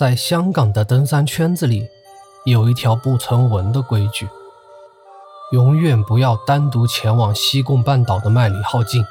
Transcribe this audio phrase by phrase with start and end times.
[0.00, 1.86] 在香港的登山圈子里，
[2.46, 4.26] 有一条不成文的规矩：
[5.52, 9.04] 永远不要单独前往西贡半岛的麦里浩径。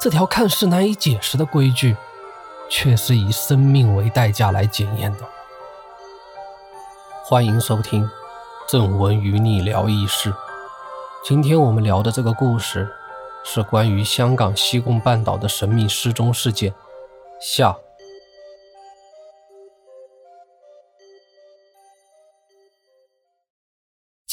[0.00, 1.94] 这条看似难以解释的规矩，
[2.70, 5.18] 却是以生命为代价来检验的。
[7.26, 8.02] 欢迎收听
[8.66, 10.30] 《正文与你聊异事》。
[11.22, 12.90] 今天我们聊的这个故事，
[13.44, 16.72] 是关于香港西贡半岛的神秘失踪事件。
[17.38, 17.76] 下。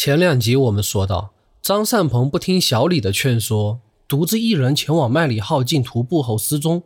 [0.02, 6.84] 前两集我们说到，张善鹏不听小李的劝说，独自一人前往麦里号径徒步后失踪。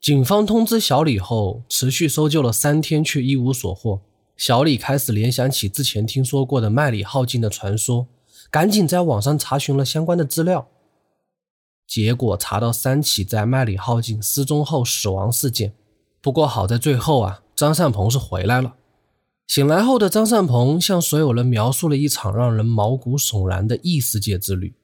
[0.00, 4.00] 警方通知小李后，持续搜救了三天，却一无所获。
[4.38, 8.06] 小李开始联想起之前听说过的麦里号径的传说，
[8.50, 10.68] 赶紧在网上查询了相关的资料。
[11.86, 15.74] 结果查到三起在麦里号径失踪后死亡事件。
[16.22, 18.76] 不过好在最后啊，张善鹏是回来了。
[19.46, 24.74] 醒来后的张善鹏向所有人描述了一场让人毛骨悚然的异世界之旅。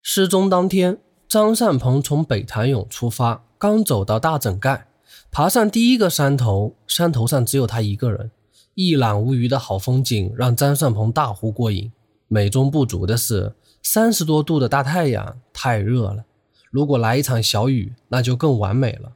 [0.00, 4.86] 失踪当天，张善鹏从北潭涌出发，刚走到大整盖，
[5.30, 8.30] 爬上第一个山头，山头上只有他一个人，
[8.74, 11.90] 一览无余的好风景让张善鹏大呼过瘾。
[12.28, 16.24] 美中不足的是，三十多度的大太阳太热了，
[16.70, 19.12] 如果来一场小雨，那就更完美了。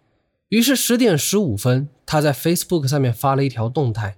[0.49, 4.17] 于是十点十五分，他在 Facebook 上面发了一条动态。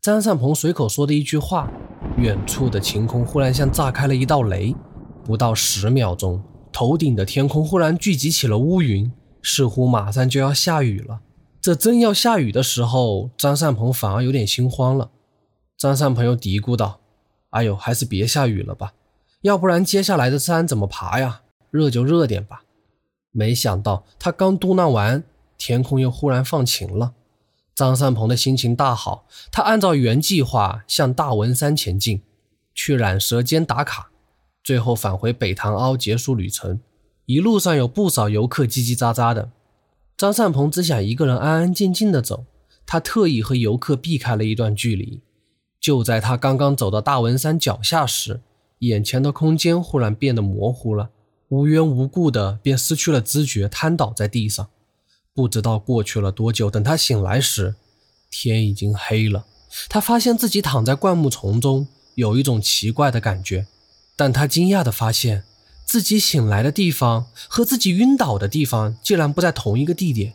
[0.00, 1.70] 张善鹏随口说的一句话，
[2.16, 4.74] 远处的晴空忽然像炸开了一道雷。
[5.22, 11.20] 不到十秒钟，头顶的天空忽然聚集起了乌云，似乎马上就要下雨了。
[11.60, 15.10] 这真要下雨的时候，张善鹏反而有点心慌了。
[15.76, 17.00] 张善鹏又嘀咕道
[17.50, 18.94] ：“哎呦，还是别下雨了吧，
[19.42, 21.42] 要不然接下来的山怎么爬呀？
[21.70, 22.62] 热就热点吧。”
[23.32, 25.22] 没想到他刚嘟囔完。
[25.58, 27.14] 天空又忽然放晴了，
[27.74, 29.26] 张善鹏的心情大好。
[29.50, 32.22] 他按照原计划向大文山前进，
[32.74, 34.10] 去染蛇尖打卡，
[34.62, 36.80] 最后返回北塘凹结束旅程。
[37.24, 39.50] 一路上有不少游客叽叽喳喳的，
[40.16, 42.44] 张善鹏只想一个人安安静静的走。
[42.86, 45.20] 他特意和游客避开了一段距离。
[45.80, 48.40] 就在他刚刚走到大文山脚下时，
[48.78, 51.10] 眼前的空间忽然变得模糊了，
[51.48, 54.68] 无缘无故的便失去了知觉，瘫倒在地上。
[55.36, 57.74] 不知道过去了多久，等他醒来时，
[58.30, 59.44] 天已经黑了。
[59.86, 63.66] 他发现自己躺在灌木丛中，有一种奇怪的感觉。
[64.16, 65.44] 但他惊讶地发现，
[65.84, 70.32] 自己醒来的地方和自己晕倒的地方竟然不在同一个地点。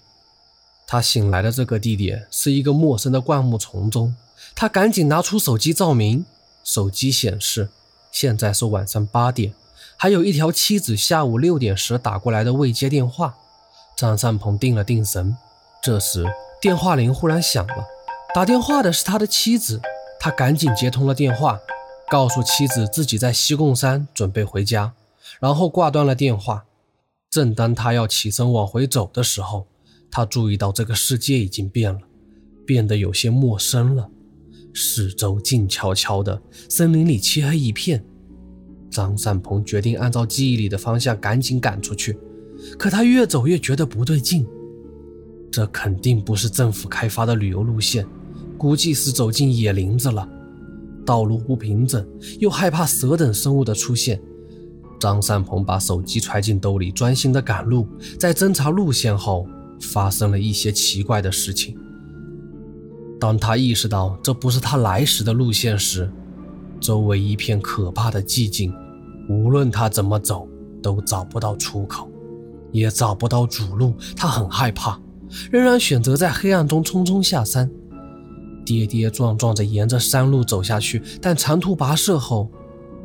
[0.86, 4.16] 他醒来的这个地点是一个陌生的灌木丛中。
[4.54, 6.26] 他赶紧拿出手机照明，
[6.64, 7.70] 手机显示
[8.12, 9.54] 现在是晚上八点，
[9.98, 13.36] 还有一条妻子下午六点时打过来的未接电话。
[13.98, 15.36] 张善鹏定了定神，
[15.84, 16.26] 这时
[16.60, 17.86] 电话铃忽然响了，
[18.34, 19.82] 打电话的是他的妻子。
[20.20, 21.60] 他赶紧接通了电话，
[22.08, 24.94] 告诉妻子自己在西贡山准备回家，
[25.40, 26.66] 然后挂断了电话。
[27.32, 29.66] 正当他要起身往回走的时候，
[30.12, 32.02] 他注意到这个世界已经变了，
[32.68, 34.12] 变得有些陌生了。
[34.76, 38.06] 四周静悄悄的，森林里漆黑一片。
[38.92, 42.20] 张善鹏决定按照记忆里的方向赶紧赶出去。
[42.78, 44.46] 可他越走越觉得不对劲，
[45.52, 48.08] 这肯定不是政府开发的旅游路线，
[48.58, 50.28] 估计是走进野林子了。
[51.04, 52.08] 道路不平整，
[52.40, 54.22] 又害怕蛇等生物的出现。
[55.00, 57.88] 张善鹏把手机揣进兜里，专心的赶路。
[58.20, 59.48] 在侦查路线后，
[59.80, 61.76] 发生了一些奇怪的事情。
[63.20, 66.08] 当他意识到这不是他来时的路线时，
[66.80, 68.72] 周围一片可怕的寂静，
[69.28, 70.48] 无论他怎么走，
[70.84, 72.11] 都找不到出口。
[72.72, 75.00] 也找不到主路，他很害怕，
[75.52, 77.70] 仍然选择在黑暗中匆匆下山，
[78.66, 81.02] 跌跌撞撞着沿着山路走下去。
[81.22, 82.50] 但长途跋涉后，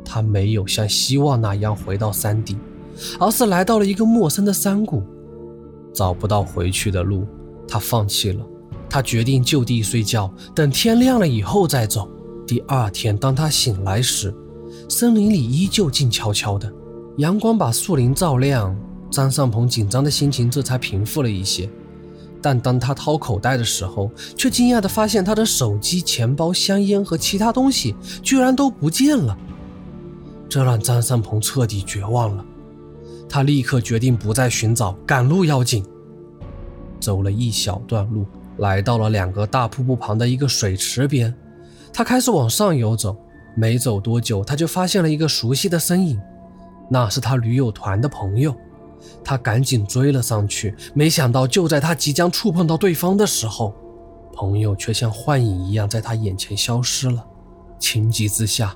[0.03, 2.57] 他没有像希望那样回到山顶，
[3.19, 5.03] 而是来到了一个陌生的山谷。
[5.93, 7.25] 找不到回去的路，
[7.67, 8.45] 他放弃了。
[8.89, 12.09] 他决定就地睡觉，等天亮了以后再走。
[12.47, 14.33] 第二天，当他醒来时，
[14.87, 16.71] 森林里依旧静悄悄的，
[17.17, 18.73] 阳光把树林照亮。
[19.09, 21.69] 张尚鹏紧张的心情这才平复了一些，
[22.41, 29.37] 但当他掏口袋的时候，却惊讶地发现他的手机、钱包、香烟和其他东西居然都不见了。
[30.49, 32.45] 这让张尚鹏彻底绝望了。
[33.29, 35.85] 他立刻决定不再寻找，赶路要紧。
[36.99, 38.25] 走了一小段路，
[38.57, 41.33] 来到了两个大瀑布旁的一个水池边，
[41.91, 43.17] 他开始往上游走。
[43.55, 46.19] 没走多久，他就发现了一个熟悉的身影，
[46.91, 48.55] 那是他驴友团的朋友。
[49.23, 53.73] 他赶紧追了上去，没想到就在他即将触碰到对方的时候，
[54.33, 57.25] 朋友却像幻影一样在他眼前消失了。
[57.79, 58.75] 情急之下，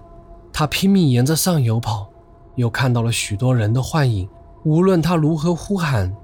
[0.53, 2.09] 他拼命沿着上游跑，
[2.55, 4.27] 又看到了许多人的幻影。
[4.63, 6.15] 无论他如何呼喊，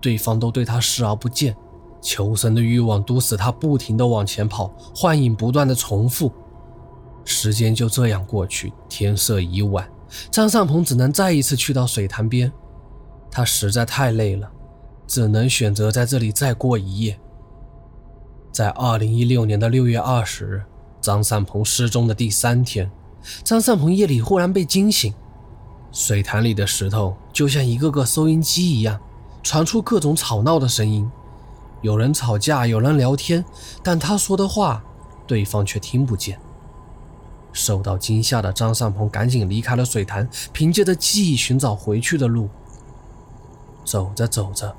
[0.00, 1.54] 对方都对他视而不见。
[2.02, 6.30] 求生的欲望都使他不停地往前跑，幻影不断地重复。
[7.24, 9.88] 时间就这样过去，天色已晚，
[10.30, 12.52] 张尚鹏只能再一次去到水潭边。
[13.34, 14.48] 他实在太累了，
[15.08, 17.18] 只能选择在这里再过一夜。
[18.52, 20.62] 在二零一六年的六月二十日，
[21.00, 22.88] 张善鹏失踪的第三天，
[23.42, 25.12] 张善鹏夜里忽然被惊醒，
[25.90, 29.00] 水潭里的石头就像一个个收音机一样，
[29.42, 31.10] 传出各种吵闹的声音，
[31.82, 33.44] 有人吵架，有人聊天，
[33.82, 34.84] 但他说的话，
[35.26, 36.38] 对方却听不见。
[37.52, 42.48] 受到惊吓的张善鹏赶紧离开了水潭，凭借着记忆寻找回去的路。
[43.84, 44.74] 走着走着，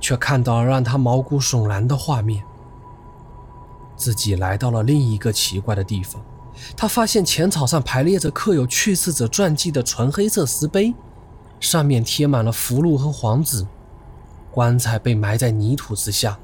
[0.00, 2.42] 却看到了让他毛骨悚然的画面。
[3.96, 6.22] 自己来到了另一个奇怪的地方，
[6.76, 10.94] 他发现浅草上排列着刻有去世者传记的纯黑色石碑，
[11.58, 13.66] 上面贴满了符箓和黄纸。
[14.50, 16.38] 棺材被埋在泥土之下，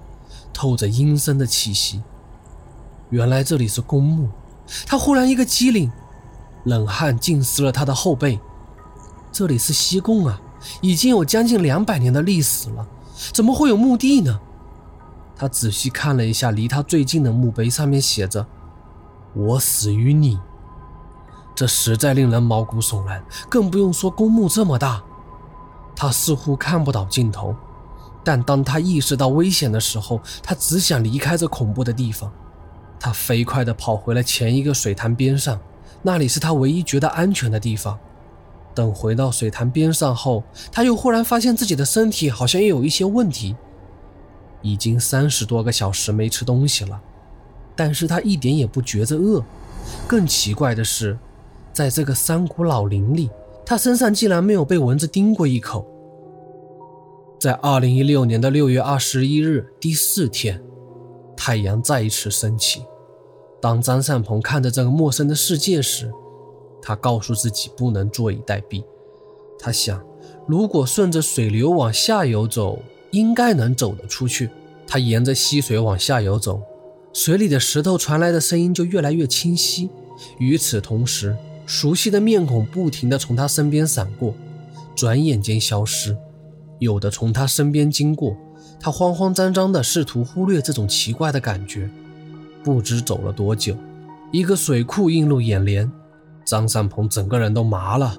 [0.53, 2.03] 透着阴森的气息。
[3.11, 4.29] 原来这里是公墓。
[4.87, 5.93] 他忽然一个机灵，
[6.65, 8.41] 冷汗浸湿了他的后背。
[9.31, 10.41] 这里是西贡啊，
[10.81, 12.87] 已经有将近两百年的历史了，
[13.33, 14.41] 怎么会有墓地呢？
[15.37, 18.47] 他仔细看了一下离他最近的墓碑，上面写着
[19.35, 20.39] “我死于你”，
[21.55, 23.23] 这实在令人毛骨悚然。
[23.49, 25.03] 更不用说公墓这么大，
[25.97, 27.55] 他似乎看不到尽头。
[28.23, 32.33] 但当他意识到危险的时候，他只想离开这恐怖的地方。
[32.99, 35.61] 他飞快地跑回了前一个水潭边上，
[36.01, 37.99] 那里是他唯一觉得安全的地方。
[38.75, 40.43] 等回到水潭边上后，
[40.73, 43.55] 他又忽然发现自己的身体好像也有一些问题。
[44.63, 47.01] 已经三十多个小时没吃东西了，
[47.77, 49.45] 但是他一点也不觉着饿。
[50.09, 51.19] 更奇怪的是，
[51.73, 53.31] 在这个山谷老林里，
[53.67, 55.87] 他身上竟然没有被蚊子叮过一口。
[57.39, 60.63] 在二零一六年的六月二十一日第四天，
[61.37, 62.83] 太阳再一次升起。
[63.61, 66.11] 当张善鹏看着这个陌生的世界时，
[66.87, 68.85] 他告诉自己不能坐以待毙。
[69.59, 70.05] 他想，
[70.47, 74.51] 如果顺着水流往下游走，应该能走得出去。
[74.87, 76.61] 他沿着溪水往下游走，
[77.15, 79.89] 水里的石头传来的声音就越来越清晰。
[80.39, 81.35] 与此同时，
[81.65, 84.35] 熟悉的面孔不停地从他身边闪过，
[84.95, 86.15] 转眼间消失。
[86.81, 88.37] 有的从他身边经过，
[88.79, 91.89] 他慌慌张张地试图忽略这种奇怪的感觉。
[92.63, 93.75] 不知走了多久，
[94.31, 95.91] 一个水库映入眼帘，
[96.45, 98.17] 张善鹏整个人都麻了。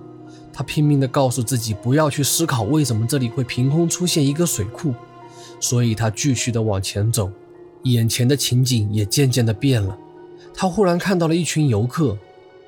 [0.51, 4.93] 他拼命地告诉自己不要去思考为什么这里会凭空出现一个水库，
[5.59, 7.29] 所以他继续地往前走。
[7.83, 9.97] 眼前的情景也渐渐地变了。
[10.53, 12.17] 他忽然看到了一群游客。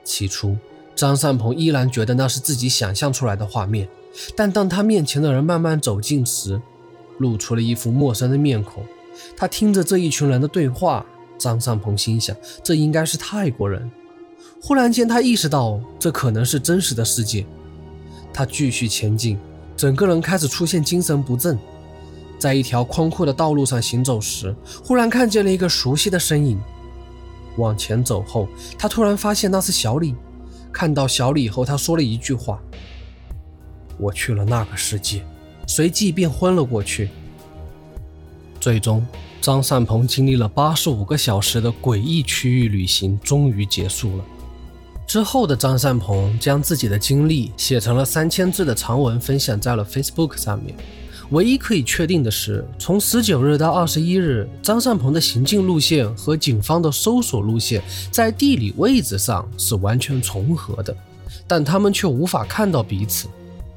[0.04, 0.56] 起初，
[0.96, 3.90] 张善鹏依然觉得那是自己想象出来的画面，
[4.36, 6.62] 但当他面前的人慢慢走近时，
[7.18, 8.86] 露出了一副陌生的面孔。
[9.36, 11.06] 他听着这一群人的对话。
[11.38, 13.92] 张善鹏心想，这应该是泰国人。
[14.62, 17.46] 忽然间，他意识到这可能是真实的世界。
[18.34, 19.38] 他继续前进，
[19.76, 21.58] 整个人开始出现精神不振。
[22.40, 26.60] 在一条宽阔的道路上行走时，忽然看见了一个熟悉的身影。
[27.58, 28.48] 往前走后，
[28.78, 30.16] 他突然发现那是小李。
[30.72, 32.62] 看到小李后，他说了一句话
[33.98, 35.26] ：“我去了那个世界。”
[35.66, 37.10] 随即便昏了过去。
[38.60, 39.06] 最终。
[39.40, 44.26] 张善鹏经历了八十五个小时的诡异区域旅行，终于结束了。
[45.08, 50.76] 之后的张善鹏将自己的经历写成了三千字的长文，分享在了 Facebook 上面。
[51.32, 60.96] 唯一可以确定的是，从十九日到二十一日，张善鹏的行进路线和警方的搜索路线在地理位置上是完全重合的，
[61.48, 63.30] 但他们却无法看到彼此。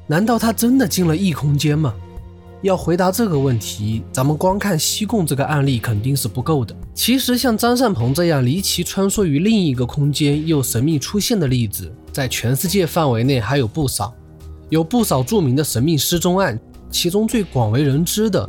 [0.07, 1.93] 难道他真的进了异空间吗？
[2.61, 6.75] 要回答这个问题，咱们光看西贡这个案例肯定是不够的。
[6.93, 14.13] 其实，像张善鹏这样离奇穿梭于另一个空间又神秘出现的例子，在全世界范围内还有不少。
[14.69, 16.59] 有不少著名的神秘失踪案，
[16.91, 18.47] 其中最广为人知的，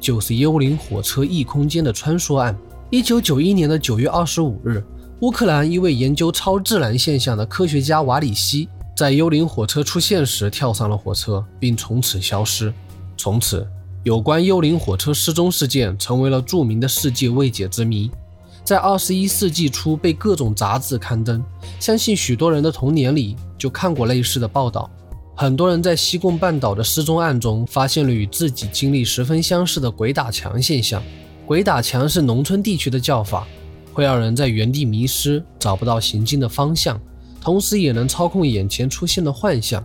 [0.00, 2.56] 就是幽灵火车异空间的穿梭案。
[2.90, 4.84] 一九九一年的九月二十五日，
[5.20, 12.74] 乌克兰一位研究超自然现象的科学家瓦里西，在幽灵火车出现时跳上了火车，并从此消失。
[13.22, 13.64] 从此，
[14.02, 18.10] 有关幽灵火车失踪事件成为了著名的世界未解之谜，
[18.64, 21.40] 在二十一世纪初被各种杂志刊登。
[21.78, 24.90] 相信许多人的童年里就看过类似的报道。
[25.36, 31.00] 很多人在西贡半岛的失踪案中发现了与自己经历十分相似的“鬼打墙”现象。
[31.46, 33.46] “鬼打墙”是农村地区的叫法，
[33.92, 37.00] 会让人在原地迷失，找不到行进的方向，
[37.40, 39.80] 同时也能操控眼前出现的幻象。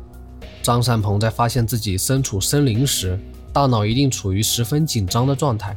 [0.67, 3.17] 张善鹏在发现自己身处森林时，
[3.53, 5.73] 大脑一定处于十分紧张的状态，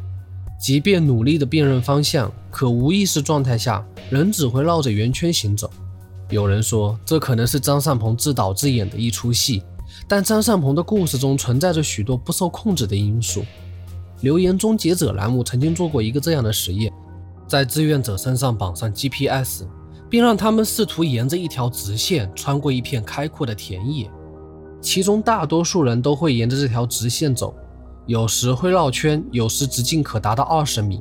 [0.60, 5.70] 即便努力的辨认方向，可无意识状态下，人只会绕着圆圈行走。
[6.28, 9.62] 有人说，这可能是张善鹏自导自演的一出戏，
[10.08, 13.44] 但张善鹏的故事中存在着许多不受控制的因素。
[14.22, 16.92] 留言终结者栏目曾经做过一个这样的实验，
[17.46, 19.62] 在志愿者身上绑上 GPS，
[20.08, 24.10] 并让他们试图沿着一条直线穿过一片开阔的田野，
[24.80, 27.54] 其中大多数人都会沿着这条直线走。
[28.06, 31.00] 有时会绕圈，有时直径可达到二十米。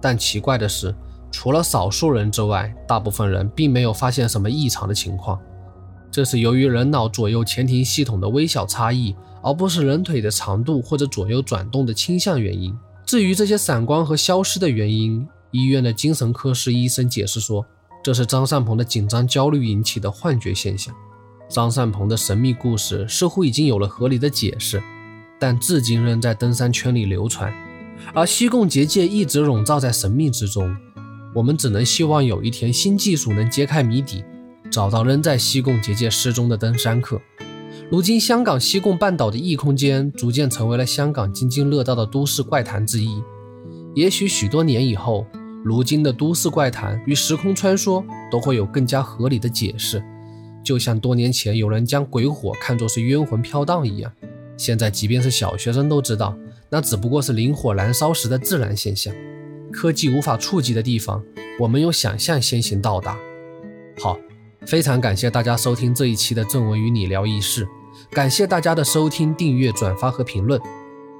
[0.00, 0.94] 但奇怪的是，
[1.30, 5.38] 除了少数人之外，大部分人并没有发现什么异常的情况。
[6.10, 12.76] 这是由于人脑左右前庭系统的微小差异，而不是人腿的长度或者左右转动的倾向原因。
[13.06, 17.64] 至于这些闪光和消失的原因，医院的精神科室医生解释说，
[18.02, 20.94] 这是张善鹏的紧张焦虑引起的幻觉现象。
[21.50, 24.80] 张善鹏的神秘故事似乎已经有了合理的解释。
[25.38, 27.52] 但至今仍在登山圈里流传，
[28.14, 30.76] 而西贡结界一直笼罩在神秘之中。
[31.34, 34.22] 我们只能希望有一天新技术能揭开谜底，
[34.70, 37.20] 找到仍在西贡结界失踪的登山客。
[37.90, 43.22] 如今，香港西贡半岛的异空间逐渐成为了香港津津乐道的都市怪谈之一。
[43.94, 45.26] 也许许多年以后，
[45.64, 50.04] 如今的都市怪谈与时空穿梭都会有更加合理的解释，
[50.70, 54.12] 就像多年前有人将鬼火看作是冤魂飘荡一样。
[54.56, 59.12] 现在，即便是小学生都知道，那只不过是灵火燃烧时的自然现象。
[59.72, 61.24] 科技无法触及的地方，
[61.58, 63.18] 我们用想象先行到达。
[63.98, 64.16] 好，
[64.64, 67.66] 非常感谢大家收听这一期的正文与你聊异事，
[68.12, 70.60] 感谢大家的收听、订阅、转发和评论。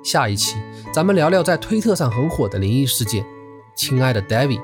[0.05, 0.59] 下一期
[0.95, 3.27] 咱们聊聊在推特上很火的灵异事件。
[3.75, 4.61] 亲爱的 David，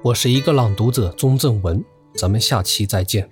[0.00, 1.84] 我是一个朗读者钟正文，
[2.14, 3.28] 咱们下期再见。